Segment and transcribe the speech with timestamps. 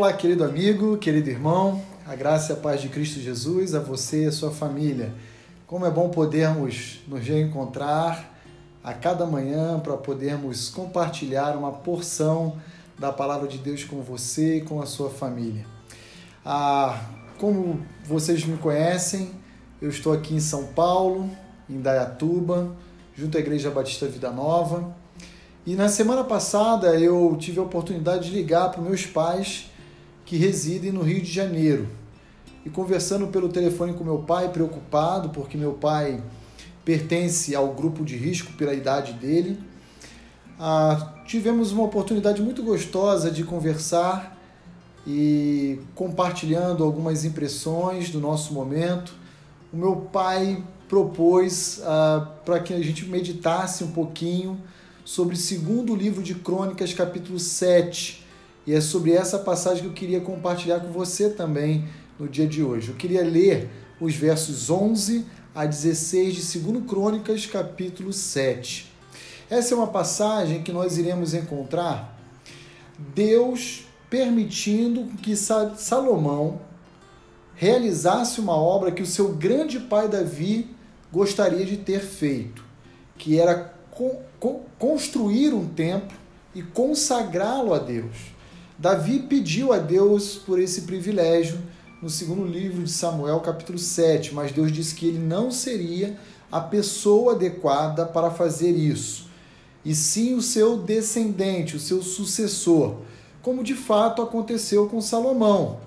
[0.00, 4.24] Olá, querido amigo, querido irmão, a graça e a paz de Cristo Jesus, a você
[4.24, 5.12] e a sua família.
[5.66, 8.32] Como é bom podermos nos reencontrar
[8.82, 12.56] a cada manhã para podermos compartilhar uma porção
[12.98, 15.66] da palavra de Deus com você e com a sua família.
[16.42, 16.98] Ah,
[17.36, 19.32] como vocês me conhecem,
[19.82, 21.28] eu estou aqui em São Paulo,
[21.68, 22.74] em Dayatuba,
[23.14, 24.96] junto à Igreja Batista Vida Nova.
[25.66, 29.68] E na semana passada eu tive a oportunidade de ligar para meus pais
[30.30, 31.88] que residem no Rio de Janeiro.
[32.64, 36.22] E conversando pelo telefone com meu pai, preocupado, porque meu pai
[36.84, 39.58] pertence ao grupo de risco pela idade dele,
[40.56, 44.38] ah, tivemos uma oportunidade muito gostosa de conversar
[45.04, 49.12] e compartilhando algumas impressões do nosso momento.
[49.72, 54.60] O meu pai propôs ah, para que a gente meditasse um pouquinho
[55.04, 58.29] sobre o segundo livro de Crônicas, capítulo 7.
[58.70, 62.62] E é sobre essa passagem que eu queria compartilhar com você também no dia de
[62.62, 62.90] hoje.
[62.90, 63.68] Eu queria ler
[64.00, 68.88] os versos 11 a 16 de 2 Crônicas, capítulo 7.
[69.50, 72.16] Essa é uma passagem que nós iremos encontrar
[72.96, 76.60] Deus permitindo que Salomão
[77.56, 80.70] realizasse uma obra que o seu grande pai Davi
[81.12, 82.64] gostaria de ter feito,
[83.18, 83.74] que era
[84.78, 86.16] construir um templo
[86.54, 88.29] e consagrá-lo a Deus.
[88.80, 91.58] Davi pediu a Deus por esse privilégio
[92.00, 96.16] no segundo livro de Samuel, capítulo 7, mas Deus disse que ele não seria
[96.50, 99.28] a pessoa adequada para fazer isso,
[99.84, 102.94] e sim o seu descendente, o seu sucessor,
[103.42, 105.80] como de fato aconteceu com Salomão.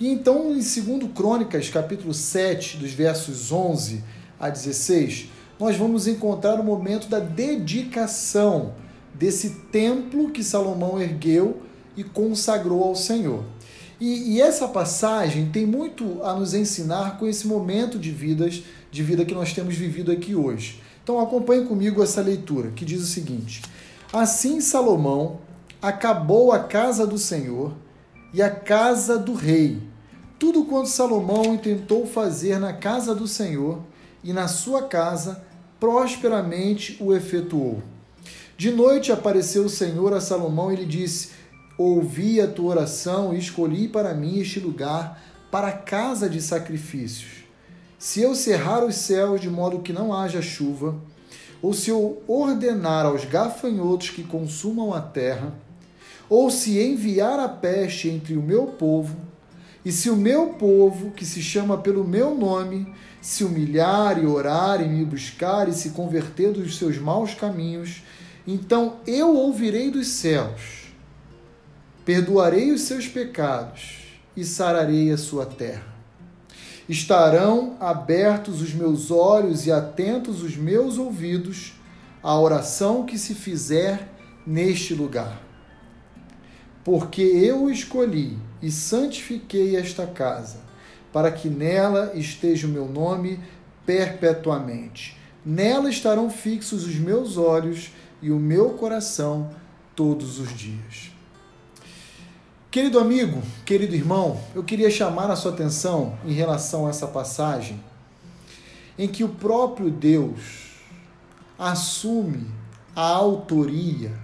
[0.00, 4.02] E então, em 2 Crônicas, capítulo 7, dos versos 11
[4.40, 5.28] a 16,
[5.60, 8.74] nós vamos encontrar o momento da dedicação
[9.14, 13.44] desse templo que Salomão ergueu e consagrou ao Senhor.
[14.00, 19.02] E, e, essa passagem tem muito a nos ensinar com esse momento de vidas, de
[19.02, 20.82] vida que nós temos vivido aqui hoje.
[21.02, 23.62] Então acompanhe comigo essa leitura, que diz o seguinte:
[24.12, 25.38] Assim Salomão
[25.80, 27.74] acabou a casa do Senhor
[28.34, 29.80] e a casa do rei.
[30.38, 33.80] Tudo quanto Salomão intentou fazer na casa do Senhor
[34.24, 35.44] e na sua casa
[35.78, 37.82] prosperamente o efetuou.
[38.56, 41.30] De noite apareceu o Senhor a Salomão e lhe disse:
[41.84, 45.20] Ouvi a tua oração e escolhi para mim este lugar
[45.50, 47.42] para a casa de sacrifícios.
[47.98, 50.94] Se eu cerrar os céus de modo que não haja chuva,
[51.60, 55.54] ou se eu ordenar aos gafanhotos que consumam a terra,
[56.30, 59.16] ou se enviar a peste entre o meu povo,
[59.84, 64.80] e se o meu povo, que se chama pelo meu nome, se humilhar e orar
[64.80, 68.04] e me buscar e se converter dos seus maus caminhos,
[68.46, 70.81] então eu ouvirei dos céus,
[72.04, 73.98] perdoarei os seus pecados
[74.36, 75.92] e sararei a sua terra.
[76.88, 81.74] Estarão abertos os meus olhos e atentos os meus ouvidos
[82.22, 84.08] à oração que se fizer
[84.46, 85.40] neste lugar.
[86.84, 90.58] Porque eu escolhi e santifiquei esta casa
[91.12, 93.38] para que nela esteja o meu nome
[93.86, 95.16] perpetuamente.
[95.44, 99.50] Nela estarão fixos os meus olhos e o meu coração
[99.94, 101.11] todos os dias.
[102.72, 107.78] Querido amigo, querido irmão, eu queria chamar a sua atenção em relação a essa passagem
[108.98, 110.70] em que o próprio Deus
[111.58, 112.46] assume
[112.96, 114.18] a autoria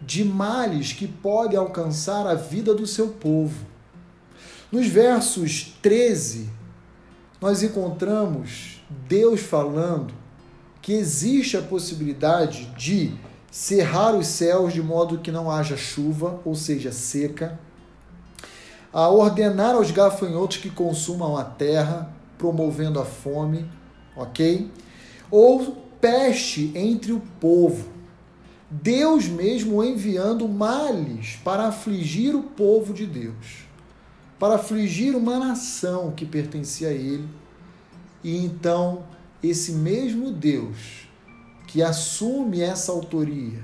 [0.00, 3.66] de males que podem alcançar a vida do seu povo.
[4.72, 6.48] Nos versos 13,
[7.42, 10.14] nós encontramos Deus falando
[10.80, 13.14] que existe a possibilidade de
[13.50, 17.65] cerrar os céus de modo que não haja chuva, ou seja, seca,
[18.96, 23.70] a ordenar aos gafanhotos que consumam a terra, promovendo a fome,
[24.16, 24.70] ok?
[25.30, 27.88] Ou peste entre o povo.
[28.70, 33.66] Deus mesmo enviando males para afligir o povo de Deus
[34.38, 37.28] para afligir uma nação que pertencia a ele.
[38.22, 39.04] E então,
[39.42, 41.06] esse mesmo Deus
[41.66, 43.62] que assume essa autoria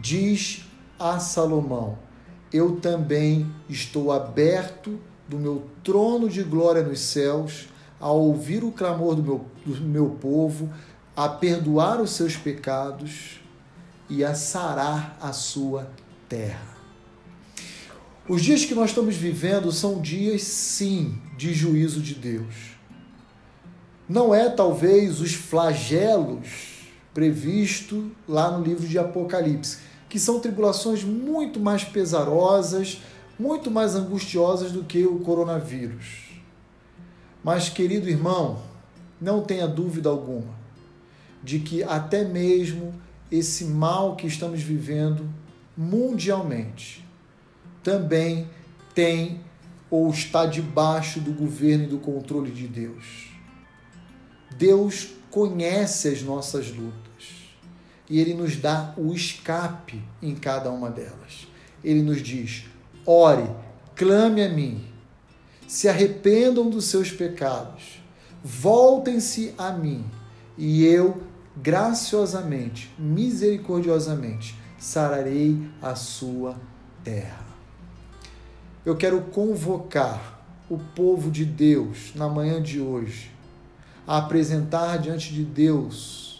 [0.00, 0.64] diz
[0.98, 1.98] a Salomão:
[2.52, 7.68] Eu também estou aberto do meu trono de glória nos céus
[7.98, 10.68] a ouvir o clamor do meu, do meu povo,
[11.16, 13.40] a perdoar os seus pecados
[14.08, 15.90] e a sarar a sua
[16.28, 16.76] terra.
[18.28, 22.72] Os dias que nós estamos vivendo são dias, sim, de juízo de Deus.
[24.08, 26.72] Não é talvez os flagelos
[27.14, 29.78] previsto lá no livro de Apocalipse,
[30.12, 33.00] que são tribulações muito mais pesarosas,
[33.38, 36.32] muito mais angustiosas do que o coronavírus.
[37.42, 38.60] Mas, querido irmão,
[39.18, 40.54] não tenha dúvida alguma
[41.42, 42.92] de que até mesmo
[43.30, 45.26] esse mal que estamos vivendo
[45.74, 47.02] mundialmente
[47.82, 48.50] também
[48.94, 49.40] tem
[49.88, 53.30] ou está debaixo do governo e do controle de Deus.
[54.58, 57.02] Deus conhece as nossas lutas
[58.08, 61.46] e ele nos dá o escape em cada uma delas.
[61.82, 62.64] Ele nos diz:
[63.06, 63.48] ore,
[63.94, 64.84] clame a mim,
[65.66, 68.00] se arrependam dos seus pecados,
[68.42, 70.04] voltem-se a mim,
[70.56, 71.22] e eu
[71.56, 76.56] graciosamente, misericordiosamente, sararei a sua
[77.04, 77.44] terra.
[78.84, 83.30] Eu quero convocar o povo de Deus na manhã de hoje
[84.06, 86.31] a apresentar diante de Deus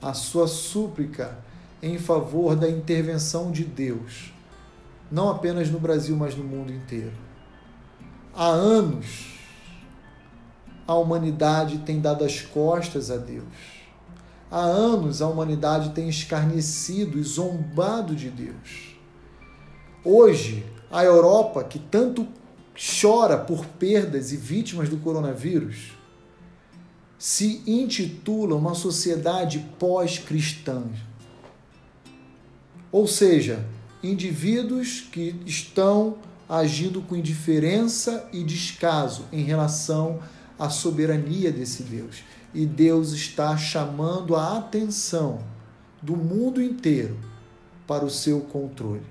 [0.00, 1.38] a sua súplica
[1.82, 4.32] em favor da intervenção de Deus,
[5.10, 7.12] não apenas no Brasil, mas no mundo inteiro.
[8.34, 9.38] Há anos
[10.86, 13.78] a humanidade tem dado as costas a Deus
[14.50, 18.96] Há anos a humanidade tem escarnecido e zombado de Deus.
[20.02, 22.26] Hoje, a Europa, que tanto
[22.74, 25.97] chora por perdas e vítimas do coronavírus,
[27.18, 30.84] se intitula uma sociedade pós-cristã.
[32.92, 33.66] Ou seja,
[34.02, 36.18] indivíduos que estão
[36.48, 40.20] agindo com indiferença e descaso em relação
[40.58, 42.22] à soberania desse Deus
[42.54, 45.40] e Deus está chamando a atenção
[46.00, 47.18] do mundo inteiro
[47.86, 49.02] para o seu controle.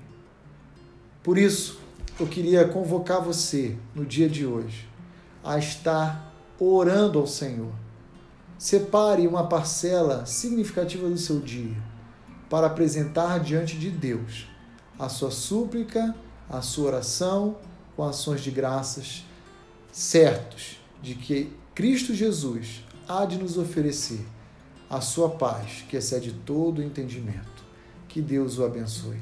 [1.22, 1.78] Por isso,
[2.18, 4.88] eu queria convocar você no dia de hoje
[5.44, 7.72] a estar orando ao Senhor.
[8.58, 11.76] Separe uma parcela significativa do seu dia
[12.50, 14.48] para apresentar diante de Deus
[14.98, 16.12] a sua súplica,
[16.50, 17.56] a sua oração
[17.94, 19.24] com ações de graças,
[19.92, 24.26] certos de que Cristo Jesus há de nos oferecer
[24.90, 27.64] a sua paz, que excede todo o entendimento.
[28.08, 29.20] Que Deus o abençoe.